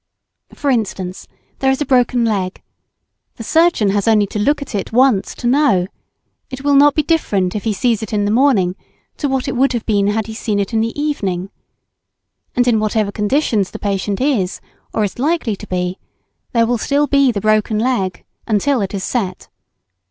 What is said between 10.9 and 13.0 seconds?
evening. And in